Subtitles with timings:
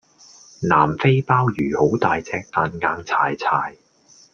[0.61, 3.75] 南非鮑魚好大隻但硬柴柴